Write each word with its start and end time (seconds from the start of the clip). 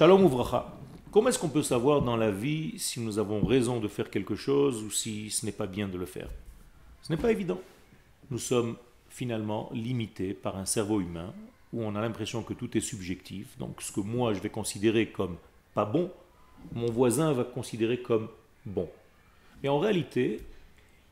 Shalom 0.00 0.24
Ouvracha. 0.24 0.66
Comment 1.10 1.28
est-ce 1.28 1.38
qu'on 1.38 1.50
peut 1.50 1.62
savoir 1.62 2.00
dans 2.00 2.16
la 2.16 2.30
vie 2.30 2.78
si 2.78 3.00
nous 3.00 3.18
avons 3.18 3.44
raison 3.44 3.80
de 3.80 3.86
faire 3.86 4.08
quelque 4.08 4.34
chose 4.34 4.82
ou 4.82 4.90
si 4.90 5.28
ce 5.28 5.44
n'est 5.44 5.52
pas 5.52 5.66
bien 5.66 5.88
de 5.88 5.98
le 5.98 6.06
faire? 6.06 6.30
Ce 7.02 7.12
n'est 7.12 7.18
pas 7.20 7.30
évident. 7.30 7.60
Nous 8.30 8.38
sommes 8.38 8.76
finalement 9.10 9.68
limités 9.74 10.32
par 10.32 10.56
un 10.56 10.64
cerveau 10.64 11.02
humain 11.02 11.34
où 11.74 11.82
on 11.82 11.94
a 11.96 12.00
l'impression 12.00 12.42
que 12.42 12.54
tout 12.54 12.78
est 12.78 12.80
subjectif. 12.80 13.58
Donc 13.58 13.82
ce 13.82 13.92
que 13.92 14.00
moi 14.00 14.32
je 14.32 14.40
vais 14.40 14.48
considérer 14.48 15.10
comme 15.10 15.36
pas 15.74 15.84
bon, 15.84 16.10
mon 16.72 16.90
voisin 16.90 17.34
va 17.34 17.44
considérer 17.44 18.00
comme 18.00 18.28
bon. 18.64 18.88
Mais 19.62 19.68
en 19.68 19.80
réalité, 19.80 20.40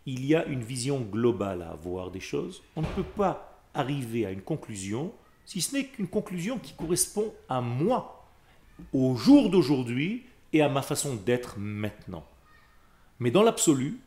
il 0.07 0.25
y 0.25 0.35
a 0.35 0.47
une 0.47 0.63
vision 0.63 1.01
globale 1.01 1.61
à 1.61 1.73
avoir 1.73 2.11
des 2.11 2.21
choses. 2.21 2.63
On 2.75 2.81
ne 2.81 2.87
peut 2.87 3.03
pas 3.03 3.61
arriver 3.75 4.25
à 4.25 4.31
une 4.31 4.41
conclusion 4.41 5.13
si 5.45 5.61
ce 5.61 5.77
n'est 5.77 5.85
qu'une 5.85 6.09
conclusion 6.09 6.59
qui 6.59 6.73
correspond 6.73 7.35
à 7.51 7.61
moi, 7.61 8.18
au 8.93 9.17
jour 9.17 9.51
d'aujourd'hui 9.51 10.25
et 10.53 10.63
à 10.63 10.69
ma 10.69 10.83
façon 10.83 11.15
d'être 11.15 11.59
maintenant. 11.59 12.27
Mais 13.21 13.31
dans 13.31 13.43
l'absolu, 13.43 13.99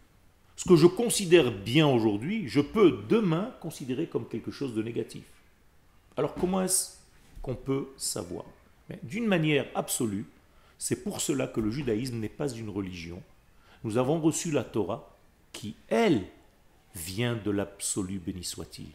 ce 0.56 0.68
que 0.68 0.76
je 0.76 0.88
considère 0.88 1.52
bien 1.52 1.88
aujourd'hui, 1.88 2.48
je 2.48 2.62
peux 2.62 3.04
demain 3.10 3.54
considérer 3.62 4.08
comme 4.08 4.28
quelque 4.28 4.52
chose 4.52 4.74
de 4.74 4.84
négatif. 4.84 5.24
Alors 6.18 6.36
comment 6.36 6.62
est-ce 6.62 6.98
qu'on 7.42 7.56
peut 7.56 7.88
savoir? 7.98 8.46
D'une 9.04 9.26
manière 9.26 9.66
absolue, 9.76 10.26
c'est 10.78 11.04
pour 11.04 11.22
cela 11.22 11.48
que 11.48 11.62
le 11.62 11.72
judaïsme 11.72 12.18
n'est 12.18 12.30
pas 12.30 12.50
une 12.50 12.70
religion. 12.70 13.22
Nous 13.84 13.98
avons 13.98 14.20
reçu 14.20 14.52
la 14.52 14.64
Torah 14.64 15.18
qui, 15.52 15.76
elle, 15.88 16.24
vient 16.96 17.36
de 17.36 17.52
l'absolu 17.52 18.20
béni 18.20 18.44
soit-il. 18.44 18.88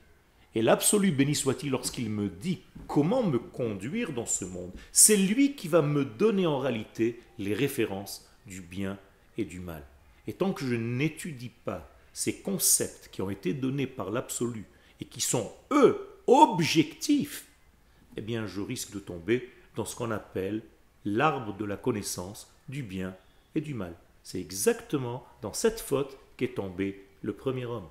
Et 0.57 0.63
l'absolu 0.63 1.13
béni 1.13 1.35
soit-il 1.35 1.69
lorsqu'il 1.69 2.09
me 2.09 2.31
dit 2.31 2.63
comment 2.89 3.23
me 3.23 3.39
conduire 3.39 4.15
dans 4.15 4.25
ce 4.25 4.47
monde, 4.47 4.73
c'est 4.91 5.19
lui 5.19 5.55
qui 5.55 5.69
va 5.69 5.83
me 5.83 6.03
donner 6.03 6.47
en 6.47 6.59
réalité 6.59 7.21
les 7.37 7.53
références 7.53 8.27
du 8.47 8.63
bien 8.63 8.99
et 9.37 9.45
du 9.45 9.61
mal. 9.61 9.85
Et 10.27 10.33
tant 10.33 10.55
que 10.55 10.65
je 10.65 10.75
n'étudie 10.75 11.51
pas 11.51 11.95
ces 12.15 12.41
concepts 12.41 13.11
qui 13.13 13.21
ont 13.21 13.29
été 13.29 13.53
donnés 13.53 13.87
par 13.87 14.11
l'absolu 14.11 14.65
et 14.99 15.05
qui 15.05 15.21
sont, 15.21 15.53
eux, 15.73 16.09
objectifs, 16.27 17.45
eh 18.17 18.23
bien 18.23 18.47
je 18.47 18.63
risque 18.63 18.95
de 18.95 18.99
tomber 18.99 19.51
dans 19.75 19.85
ce 19.85 19.95
qu'on 19.95 20.11
appelle 20.11 20.63
l'arbre 21.05 21.55
de 21.55 21.67
la 21.67 21.77
connaissance 21.77 22.51
du 22.71 22.83
bien 22.83 23.15
et 23.55 23.61
du 23.61 23.75
mal. 23.75 23.95
C'est 24.23 24.41
exactement 24.41 25.23
dans 25.43 25.53
cette 25.53 25.81
faute 25.81 26.17
qu'est 26.39 26.55
tombé 26.55 27.05
le 27.21 27.35
premier 27.35 27.67
homme. 27.67 27.91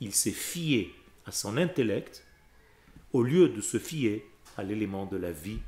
Il 0.00 0.12
s'est 0.12 0.32
fié 0.32 0.92
à 1.26 1.32
son 1.32 1.56
intellect 1.56 2.24
au 3.12 3.22
lieu 3.22 3.48
de 3.48 3.60
se 3.60 3.78
fier 3.78 4.24
à 4.56 4.62
l'élément 4.62 5.06
de 5.06 5.16
la 5.16 5.32
vie 5.32 5.60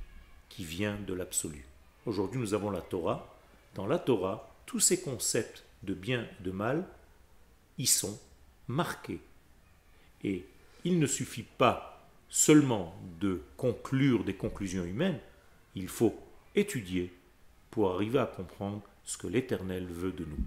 qui 0.49 0.65
vient 0.65 0.97
de 1.07 1.15
l'absolu. 1.15 1.65
Aujourd'hui, 2.07 2.41
nous 2.41 2.55
avons 2.55 2.71
la 2.71 2.81
Torah. 2.81 3.37
Dans 3.75 3.87
la 3.87 3.99
Torah, 3.99 4.55
tous 4.67 4.81
ces 4.81 5.01
concepts 5.01 5.65
de 5.83 5.95
bien 5.95 6.23
et 6.23 6.43
de 6.43 6.51
mal 6.51 6.87
y 7.79 7.87
sont 7.87 8.19
marqués. 8.69 9.21
Et 10.23 10.47
il 10.85 10.99
ne 10.99 11.07
suffit 11.07 11.45
pas 11.45 12.09
seulement 12.29 12.95
de 13.21 13.43
conclure 13.57 14.25
des 14.25 14.35
conclusions 14.35 14.85
humaines, 14.85 15.21
il 15.75 15.89
faut 15.89 16.19
étudier 16.55 17.13
pour 17.71 17.93
arriver 17.93 18.19
à 18.19 18.27
comprendre 18.27 18.83
ce 19.05 19.17
que 19.19 19.27
l'Éternel 19.27 19.87
veut 19.87 20.13
de 20.13 20.25
nous. 20.25 20.45